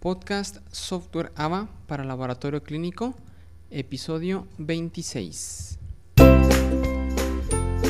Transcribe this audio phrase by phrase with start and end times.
[0.00, 3.12] Podcast Software AVA para Laboratorio Clínico,
[3.70, 5.78] episodio 26.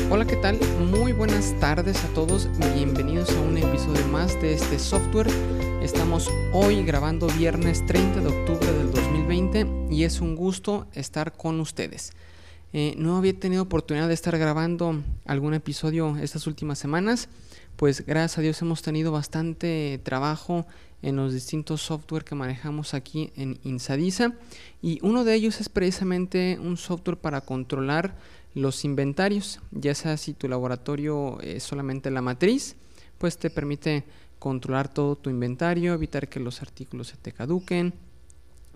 [0.09, 0.59] Hola, ¿qué tal?
[0.91, 2.49] Muy buenas tardes a todos.
[2.75, 5.29] Bienvenidos a un episodio más de este software.
[5.81, 11.61] Estamos hoy grabando viernes 30 de octubre del 2020 y es un gusto estar con
[11.61, 12.11] ustedes.
[12.73, 17.29] Eh, no había tenido oportunidad de estar grabando algún episodio estas últimas semanas,
[17.81, 20.67] pues gracias a Dios hemos tenido bastante trabajo
[21.01, 24.35] en los distintos software que manejamos aquí en Insadisa
[24.83, 28.15] y uno de ellos es precisamente un software para controlar
[28.53, 32.75] los inventarios, ya sea si tu laboratorio es solamente la matriz,
[33.17, 34.03] pues te permite
[34.37, 37.95] controlar todo tu inventario, evitar que los artículos se te caduquen,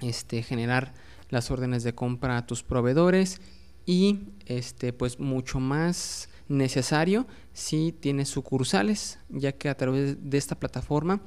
[0.02, 0.96] este, generar
[1.30, 3.40] las órdenes de compra a tus proveedores
[3.86, 10.60] y este, pues mucho más necesario si tienes sucursales, ya que a través de esta
[10.60, 11.22] plataforma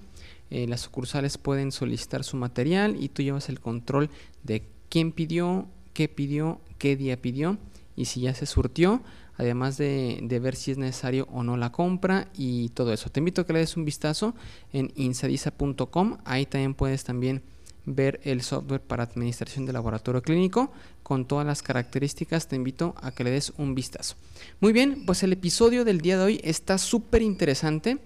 [0.50, 4.10] eh, las sucursales pueden solicitar su material y tú llevas el control
[4.42, 7.58] de quién pidió, qué pidió, qué día pidió
[7.96, 9.02] y si ya se surtió,
[9.36, 13.10] además de, ver si es necesario o no la compra y todo eso.
[13.10, 14.34] Te invito a que le des un vistazo
[14.72, 17.42] en insadisa.com, ahí también puedes también
[17.94, 20.72] ver el software para administración de laboratorio clínico
[21.02, 22.48] con todas las características.
[22.48, 24.16] Te invito a que le des un vistazo.
[24.60, 27.98] Muy bien, pues el episodio del día de hoy está súper interesante.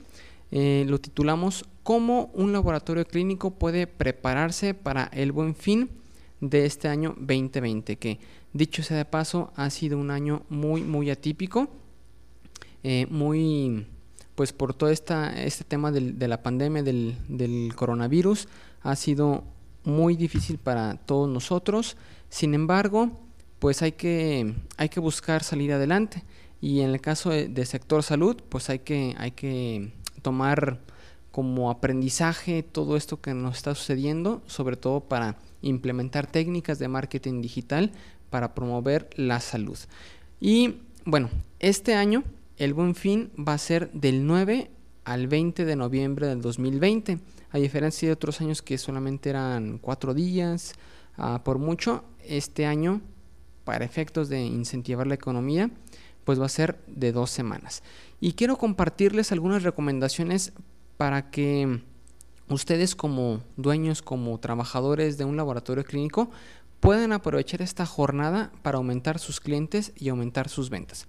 [0.50, 5.90] Eh, lo titulamos ¿Cómo un laboratorio clínico puede prepararse para el buen fin
[6.40, 7.96] de este año 2020?
[7.96, 8.20] Que
[8.52, 11.68] dicho sea de paso, ha sido un año muy, muy atípico,
[12.84, 13.84] eh, muy,
[14.36, 18.46] pues por todo esta, este tema de la pandemia del, del coronavirus,
[18.82, 19.42] ha sido
[19.84, 21.96] muy difícil para todos nosotros.
[22.28, 23.10] Sin embargo,
[23.58, 26.24] pues hay que, hay que buscar salir adelante.
[26.60, 30.80] Y en el caso de, sector salud, pues hay que, hay que tomar
[31.32, 37.40] como aprendizaje todo esto que nos está sucediendo, sobre todo para implementar técnicas de marketing
[37.40, 37.92] digital
[38.30, 39.78] para promover la salud.
[40.40, 42.22] Y bueno, este año
[42.58, 44.70] el buen fin va a ser del 9
[45.04, 47.18] al 20 de noviembre del 2020,
[47.50, 50.74] a diferencia de otros años que solamente eran cuatro días,
[51.16, 53.00] ah, por mucho, este año,
[53.64, 55.70] para efectos de incentivar la economía,
[56.24, 57.82] pues va a ser de dos semanas.
[58.20, 60.52] Y quiero compartirles algunas recomendaciones
[60.96, 61.80] para que
[62.48, 66.30] ustedes como dueños, como trabajadores de un laboratorio clínico,
[66.80, 71.06] puedan aprovechar esta jornada para aumentar sus clientes y aumentar sus ventas.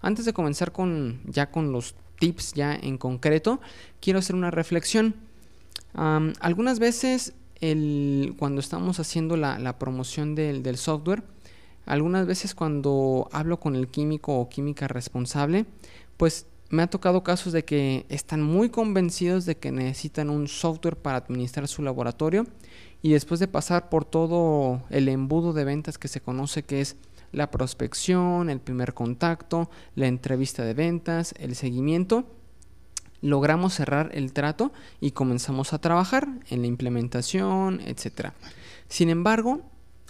[0.00, 3.60] Antes de comenzar con ya con los tips ya en concreto,
[4.00, 5.14] quiero hacer una reflexión.
[5.94, 7.34] algunas veces
[8.38, 11.22] cuando estamos haciendo la, promoción del software,
[11.86, 15.66] algunas veces cuando hablo con el químico o química responsable,
[16.16, 20.96] pues me ha tocado casos de que están muy convencidos de que necesitan un software
[20.96, 22.46] para administrar su laboratorio
[23.02, 26.96] y después de pasar por todo el embudo de ventas que se conoce que es
[27.36, 32.24] la prospección, el primer contacto, la entrevista de ventas, el seguimiento,
[33.20, 38.30] logramos cerrar el trato y comenzamos a trabajar en la implementación, etc.
[38.88, 39.60] Sin embargo,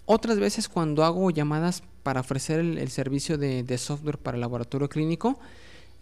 [0.04, 5.40] otras veces cuando hago llamadas para ofrecer el, servicio de, software para el laboratorio clínico,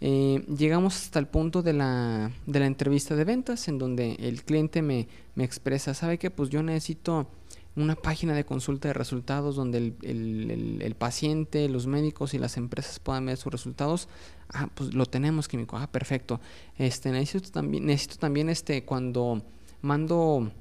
[0.01, 4.43] eh, llegamos hasta el punto de la, de la, entrevista de ventas en donde el
[4.43, 6.29] cliente me, me expresa, ¿sabe qué?
[6.29, 7.27] Pues yo necesito
[7.75, 12.99] una página de consulta de resultados donde el, el, paciente, los médicos y las empresas
[12.99, 14.07] puedan ver sus resultados.
[14.49, 15.77] Ah, pues lo tenemos, químico.
[15.77, 16.39] Ah, perfecto.
[16.77, 19.41] Este, necesito también, necesito también este, cuando
[19.81, 20.51] mando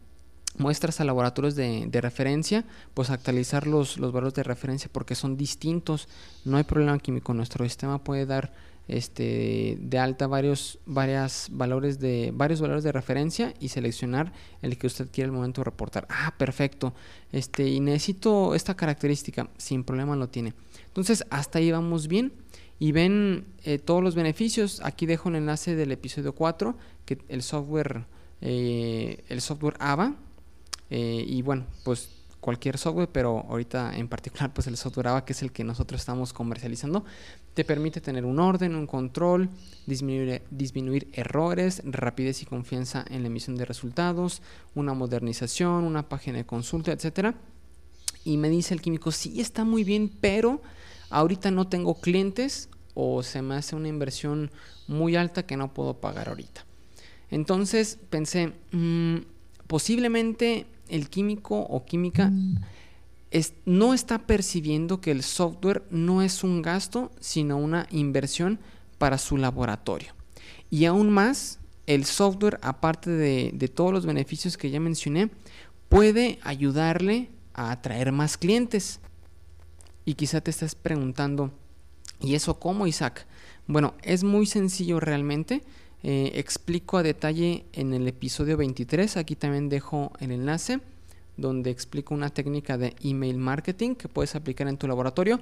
[0.58, 2.64] muestras a laboratorios de, de, referencia,
[2.94, 6.08] pues actualizar los, los valores de referencia porque son distintos.
[6.44, 7.32] No hay problema químico.
[7.32, 8.52] Nuestro sistema puede dar
[8.86, 14.86] este, de alta varios, varias valores de, varios valores de referencia y seleccionar el que
[14.86, 16.06] usted quiere el momento reportar.
[16.10, 16.94] Ah, perfecto.
[17.32, 19.48] Este, y necesito esta característica.
[19.56, 20.54] Sin problema lo tiene.
[20.86, 22.32] Entonces, hasta ahí vamos bien.
[22.78, 24.80] Y ven eh, todos los beneficios.
[24.82, 28.04] Aquí dejo el enlace del episodio 4, que el software,
[28.40, 30.16] eh, el software AVA.
[30.90, 32.10] Eh, y bueno, pues
[32.44, 35.98] cualquier software, pero ahorita en particular pues el software AVA, que es el que nosotros
[35.98, 37.02] estamos comercializando,
[37.54, 39.48] te permite tener un orden, un control,
[39.86, 44.42] disminuir, disminuir errores, rapidez y confianza en la emisión de resultados,
[44.74, 47.34] una modernización, una página de consulta, etcétera.
[48.26, 50.60] Y me dice el químico, sí, está muy bien, pero
[51.08, 54.50] ahorita no tengo clientes o se me hace una inversión
[54.86, 56.66] muy alta que no puedo pagar ahorita.
[57.30, 59.16] Entonces pensé, mm,
[59.66, 62.32] posiblemente el químico o química
[63.64, 68.60] no está percibiendo que el software no es un gasto, sino una inversión
[68.98, 70.14] para su laboratorio.
[70.70, 75.30] Y aún más, el software, aparte de, de todos los beneficios que ya mencioné,
[75.88, 79.00] puede ayudarle a atraer más clientes.
[80.04, 81.50] Y quizá te estás preguntando,
[82.20, 83.26] ¿y eso cómo, Isaac?
[83.66, 85.62] Bueno, es muy sencillo realmente.
[86.06, 89.16] Eh, explico a detalle en el episodio 23.
[89.16, 90.80] Aquí también dejo el enlace
[91.36, 95.40] donde explico una técnica de email marketing que puedes aplicar en tu laboratorio.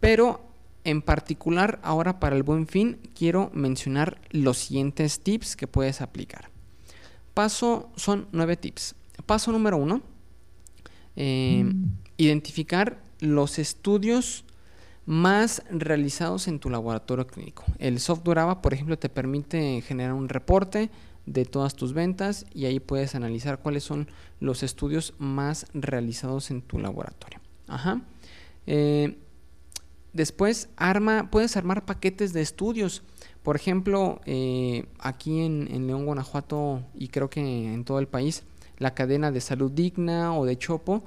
[0.00, 0.42] Pero
[0.84, 6.50] en particular, ahora para el buen fin, quiero mencionar los siguientes tips que puedes aplicar.
[7.32, 8.94] Paso son nueve tips.
[9.24, 10.02] Paso número uno,
[11.16, 11.64] eh,
[12.18, 14.43] identificar los estudios
[15.06, 17.64] más realizados en tu laboratorio clínico.
[17.78, 20.90] El software AVA, por ejemplo, te permite generar un reporte
[21.26, 24.08] de todas tus ventas y ahí puedes analizar cuáles son
[24.40, 27.40] los estudios más realizados en tu laboratorio.
[27.66, 28.02] Ajá.
[28.66, 29.18] Eh,
[30.12, 33.02] después, arma, puedes armar paquetes de estudios.
[33.42, 38.42] Por ejemplo, eh, aquí en, en, León, Guanajuato y creo que en todo el país,
[38.78, 41.04] la cadena de salud digna o de Chopo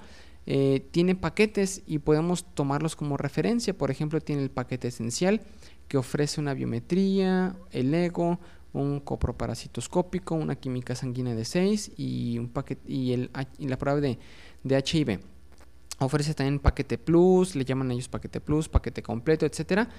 [0.49, 3.77] eh, tiene paquetes y podemos tomarlos como referencia.
[3.77, 5.41] Por ejemplo, tiene el paquete esencial
[5.89, 8.39] que ofrece una biometría, el ego,
[8.71, 13.29] un coproparasitoscópico, una química sanguínea de 6 y, un paquete, y, el,
[13.59, 14.19] la prueba de,
[14.63, 15.19] de HIV.
[15.99, 19.89] Ofrece también paquete plus, le llaman ellos paquete plus, paquete completo, etcétera.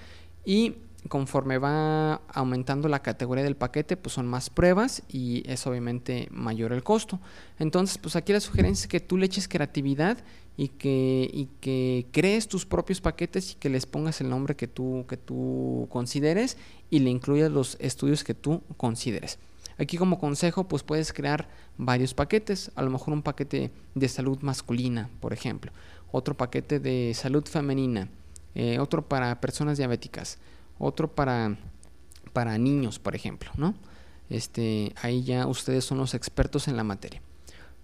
[0.46, 6.28] Y conforme va aumentando la categoría del paquete, pues son más pruebas y es obviamente
[6.30, 7.20] mayor el costo.
[7.58, 10.18] Entonces, pues aquí la sugerencia es que tú le eches creatividad
[10.56, 14.66] y que, y que crees tus propios paquetes y que les pongas el nombre que
[14.66, 16.56] tú, que tú consideres
[16.90, 19.38] y le incluyas los estudios que tú consideres.
[19.78, 24.38] Aquí como consejo, pues puedes crear varios paquetes, a lo mejor un paquete de salud
[24.40, 25.70] masculina, por ejemplo,
[26.10, 28.08] otro paquete de salud femenina,
[28.56, 30.38] eh, otro para personas diabéticas,
[30.78, 31.56] otro para,
[32.32, 33.74] para niños, por ejemplo, ¿no?
[34.30, 37.22] Este, ahí ya ustedes son los expertos en la materia.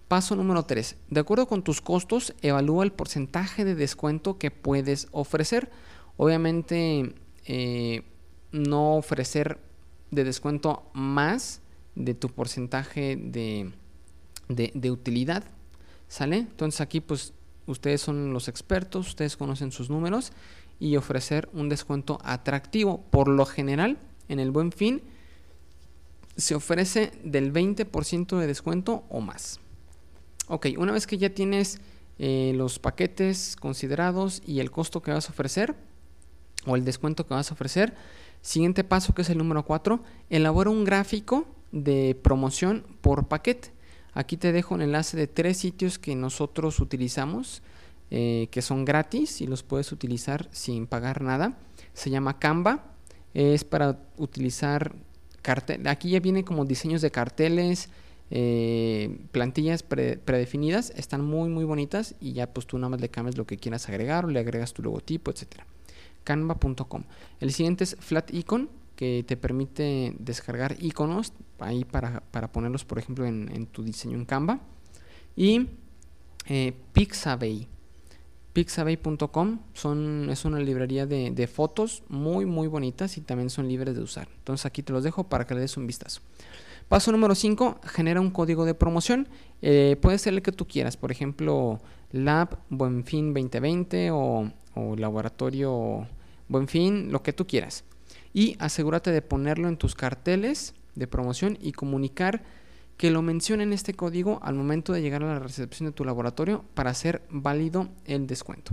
[0.08, 0.96] Paso número 3.
[1.11, 5.70] De acuerdo con tus costos, evalúa el porcentaje de descuento que puedes ofrecer.
[6.17, 7.14] Obviamente,
[7.46, 8.02] eh,
[8.52, 9.58] no ofrecer
[10.11, 11.61] de descuento más
[11.94, 13.73] de tu porcentaje de,
[14.49, 15.44] de, de, utilidad.
[16.08, 16.37] ¿Sale?
[16.37, 17.32] Entonces aquí pues
[17.67, 20.32] ustedes son los expertos, ustedes conocen sus números
[20.79, 23.03] y ofrecer un descuento atractivo.
[23.11, 23.99] Por lo general,
[24.29, 25.03] en el buen fin,
[26.37, 29.61] se ofrece del 20% de descuento o más.
[30.49, 31.81] Ok, una vez que ya tienes
[32.19, 35.75] eh, los paquetes considerados y el costo que vas a ofrecer,
[36.67, 37.94] o el descuento que vas a ofrecer,
[38.43, 43.73] siguiente paso que es el número 4, elabora un gráfico de promoción por paquete.
[44.12, 47.62] Aquí te dejo un enlace de tres sitios que nosotros utilizamos
[48.16, 51.58] eh, que son gratis y los puedes utilizar sin pagar nada.
[51.94, 52.94] Se llama Canva.
[53.34, 54.94] Es para utilizar
[55.43, 55.88] cartel.
[55.88, 57.88] Aquí ya viene como diseños de carteles,
[58.31, 60.90] eh, plantillas predefinidas.
[60.90, 63.88] Están muy muy bonitas y ya pues tú nada más le cambias lo que quieras
[63.88, 65.66] agregar o le agregas tu logotipo, etcétera.
[66.22, 67.02] Canva.com.
[67.40, 73.00] El siguiente es Flat Icon que te permite descargar iconos ahí para, para ponerlos por
[73.00, 74.61] ejemplo en, tu diseño en Canva.
[75.34, 75.66] Y
[76.46, 77.75] eh, Pixabay
[78.55, 79.59] Pixabay.com
[80.31, 84.29] es una librería de, fotos muy muy bonitas y también son libres de usar.
[84.39, 86.23] Entonces aquí te los dejo para que le des un vistazo.
[86.89, 89.27] Paso número 5, genera un código de promoción.
[89.61, 91.81] Eh, puede ser el que tú quieras, por ejemplo,
[92.12, 96.07] Lab Buenfin 2020 o, o Laboratorio
[96.49, 97.83] Buenfin, lo que tú quieras.
[98.33, 102.45] Y asegúrate de ponerlo en tus carteles de promoción y comunicar
[102.97, 106.65] que lo mencionen este código al momento de llegar a la recepción de tu laboratorio
[106.75, 108.73] para hacer válido el descuento.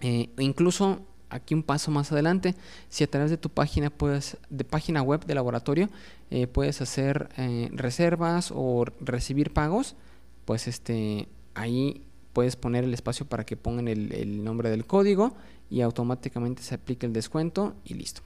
[0.00, 2.54] Eh, incluso aquí un paso más adelante,
[2.88, 5.88] si a través de tu página puedes, de página web de laboratorio,
[6.30, 9.96] eh, puedes hacer eh, reservas o recibir pagos,
[10.44, 15.34] pues este ahí puedes poner el espacio para que pongan el, el nombre del código
[15.70, 18.22] y automáticamente se aplique el descuento y listo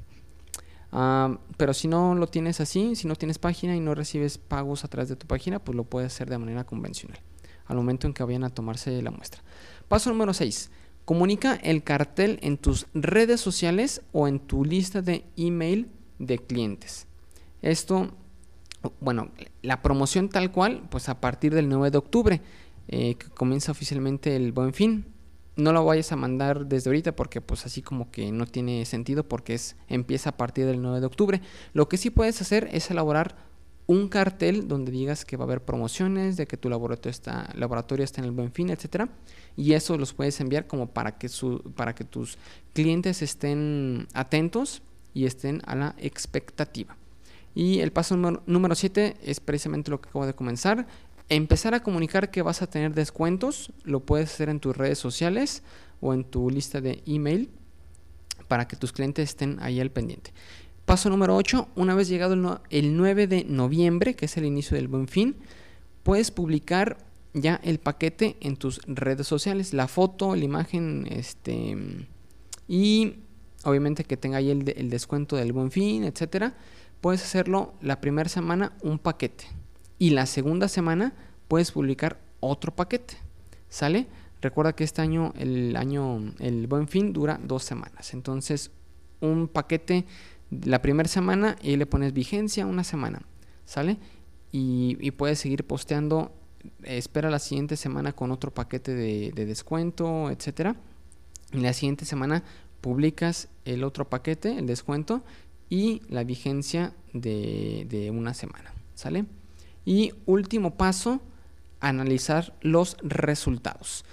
[0.90, 4.88] pero si no lo tienes así, si no tienes página y no recibes pagos a
[4.88, 7.18] través de tu página, pues lo puedes hacer de manera convencional,
[7.66, 9.42] al momento en que vayan a tomarse la muestra.
[9.88, 10.70] Paso número 6.
[11.04, 15.88] Comunica el cartel en tus redes sociales o en tu lista de email
[16.18, 17.06] de clientes.
[17.62, 18.10] Esto,
[19.00, 19.30] bueno,
[19.62, 22.42] la promoción tal cual, pues a partir del 9 de octubre,
[22.88, 25.15] eh, que comienza oficialmente el buen fin
[25.56, 29.26] no lo vayas a mandar desde ahorita porque pues así como que no tiene sentido
[29.26, 31.40] porque es empieza a partir del 9 de octubre.
[31.72, 33.36] Lo que sí puedes hacer es elaborar
[33.86, 38.04] un cartel donde digas que va a haber promociones, de que tu laboratorio está, laboratorio
[38.04, 39.08] está en el buen fin, etcétera,
[39.56, 42.36] y eso los puedes enviar como para que su, para que tus
[42.72, 44.82] clientes estén atentos
[45.14, 46.96] y estén a la expectativa.
[47.54, 50.86] Y el paso número 7 es precisamente lo que acabo de comenzar.
[51.28, 53.72] Empezar a comunicar que vas a tener descuentos.
[53.82, 55.62] Lo puedes hacer en tus redes sociales
[56.00, 57.50] o en tu lista de email
[58.46, 60.32] para que tus clientes estén ahí al pendiente.
[60.84, 64.86] Paso número 8, una vez llegado el 9 de noviembre, que es el inicio del
[64.86, 65.34] buen fin,
[66.04, 66.98] puedes publicar
[67.34, 71.76] ya el paquete en tus redes sociales, la foto, la imagen, este,
[72.68, 73.16] y
[73.64, 76.54] obviamente que tenga ahí el, el descuento del buen fin, etcétera.
[77.00, 79.46] Puedes hacerlo la primera semana un paquete
[79.98, 81.14] y la segunda semana
[81.48, 83.14] puedes publicar otro paquete,
[83.68, 84.06] ¿sale?
[84.42, 88.12] Recuerda que este año, el año, el buen fin dura dos semanas.
[88.12, 88.70] Entonces,
[89.20, 90.04] un paquete
[90.50, 93.22] la primera semana y le pones vigencia una semana,
[93.64, 93.98] ¿sale?
[94.52, 96.32] Y, puedes seguir posteando.
[96.82, 100.76] Espera la siguiente semana con otro paquete de, descuento, etcétera.
[101.52, 102.42] Y la siguiente semana
[102.80, 105.22] publicas el otro paquete, el descuento
[105.68, 109.24] y la vigencia de, de una semana, ¿sale?
[109.86, 111.22] Y último paso,
[111.80, 114.04] analizar los resultados.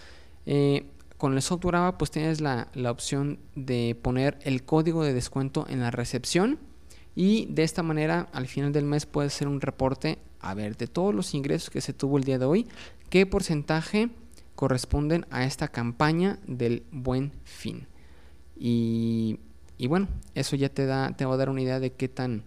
[0.46, 0.86] Eh,
[1.24, 5.80] con el software AVA pues tienes la, opción de poner el código de descuento en
[5.80, 6.60] la recepción
[7.16, 10.88] y de esta manera al final del mes puedes hacer un reporte a ver de
[10.88, 12.68] todos los ingresos que se tuvo el día de hoy,
[13.10, 14.10] qué porcentaje
[14.56, 17.88] corresponden a esta campaña del buen fin.
[18.58, 19.40] Y,
[19.88, 22.44] bueno, eso ya te, da, te va a dar una idea de qué tan,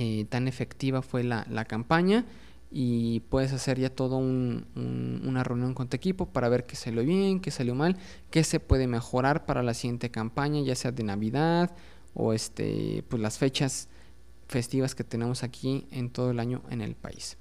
[0.00, 2.24] eh, tan efectiva fue la, la campaña
[2.70, 7.40] y puedes hacer ya todo una reunión con tu equipo para ver qué salió bien,
[7.40, 7.96] qué salió mal,
[8.30, 11.74] qué se puede mejorar para la siguiente campaña, ya sea de Navidad
[12.14, 13.88] o este, pues las fechas
[14.46, 17.36] festivas que tenemos aquí en todo el año en el país.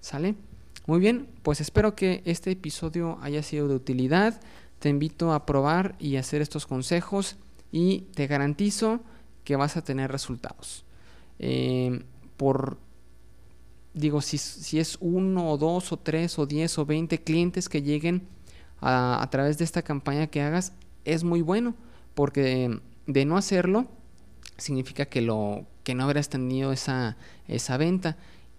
[0.00, 0.34] ¿Sale?
[0.86, 4.40] Muy bien, pues espero que este episodio haya sido de utilidad.
[4.80, 7.36] Te invito a probar y hacer estos consejos
[7.70, 9.00] y te garantizo
[9.44, 10.84] que vas a tener resultados.
[11.40, 12.04] Eh,
[12.36, 12.78] por
[13.92, 17.82] digo, si, si es uno o dos o tres o diez o veinte clientes que
[17.82, 18.28] lleguen
[18.80, 20.72] a, a, través de esta campaña que hagas,
[21.04, 21.74] es muy bueno,
[22.14, 23.86] porque de no hacerlo,
[24.56, 27.16] significa que, lo, que no habrás tenido esa,
[27.48, 28.16] esa venta.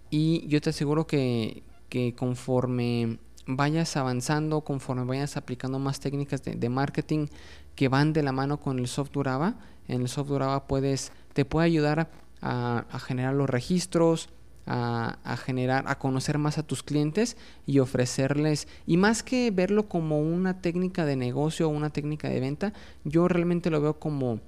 [0.10, 6.70] Y yo te aseguro que, que conforme vayas avanzando, conforme vayas aplicando más técnicas de,
[6.70, 7.28] marketing
[7.76, 9.56] que van de la mano con el software AVA,
[9.88, 12.12] en el software AVA puedes, te puede ayudar
[12.42, 14.30] a, a generar los registros,
[14.66, 20.22] a, generar, a conocer más a tus clientes y ofrecerles, y más que verlo como
[20.22, 24.40] una técnica de negocio o una técnica de venta, yo realmente lo veo como,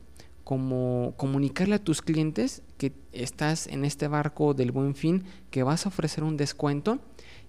[0.43, 5.85] como comunicarle a tus clientes que estás en este barco del buen fin, que vas
[5.85, 6.99] a ofrecer un descuento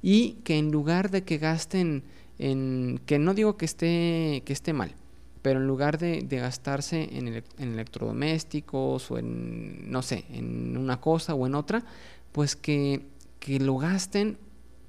[0.02, 2.04] y que en lugar de que gasten
[2.38, 4.96] en, que no digo que esté, que esté mal,
[5.44, 11.46] pero en lugar de, gastarse en, electrodomésticos o en, no sé, en una cosa o
[11.46, 11.84] en otra,
[12.32, 13.04] pues que,
[13.46, 14.38] lo gasten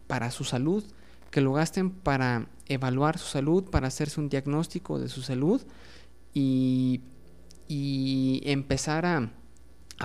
[0.07, 0.81] para su salud,
[1.29, 5.61] que lo gasten para evaluar su salud, para hacerse un diagnóstico de su salud
[6.33, 7.01] y,
[8.45, 9.29] empezar a,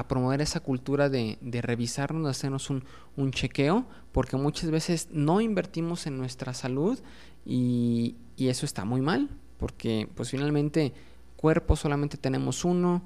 [0.09, 2.83] promover esa cultura de, revisarnos, de hacernos un,
[3.17, 6.99] un, chequeo, porque muchas veces no invertimos en nuestra salud
[7.47, 9.31] y, y, eso está muy mal,
[9.61, 10.93] porque pues finalmente
[11.37, 13.03] cuerpo solamente tenemos uno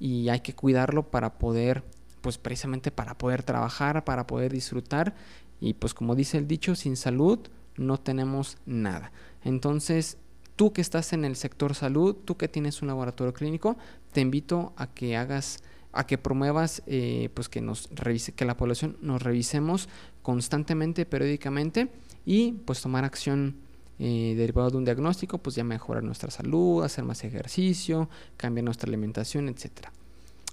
[0.00, 1.84] y hay que cuidarlo para poder
[2.22, 5.14] pues precisamente para poder trabajar, para poder disfrutar
[5.60, 7.38] y pues como dice el dicho, sin salud
[7.76, 9.12] no tenemos nada.
[9.44, 10.18] Entonces,
[10.56, 13.76] tú que estás en el sector salud, tú que tienes un laboratorio clínico,
[14.12, 15.62] te invito a que hagas
[15.92, 19.88] a que promuevas eh, pues que nos revise, que la población nos revisemos
[20.22, 21.88] constantemente, periódicamente
[22.26, 23.56] y pues tomar acción
[23.98, 28.88] eh, derivado de un diagnóstico, pues ya mejorar nuestra salud, hacer más ejercicio, cambiar nuestra
[28.88, 29.92] alimentación, etcétera.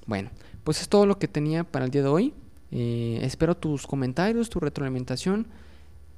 [0.07, 0.29] Bueno,
[0.63, 2.33] pues es todo lo que tenía para el día de hoy.
[2.71, 5.47] Eh, espero tus comentarios, tu retroalimentación.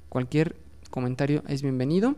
[0.08, 0.56] Cualquier
[0.90, 2.14] comentario es bienvenido.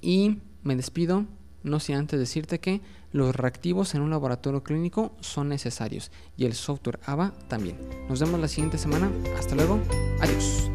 [0.00, 1.26] Y me despido,
[1.62, 2.80] no sin antes decirte que
[3.12, 7.76] los reactivos en un laboratorio clínico son necesarios y el software AVA también.
[8.08, 9.10] Nos vemos la siguiente semana.
[9.36, 9.80] Hasta luego.
[10.20, 10.69] Adiós.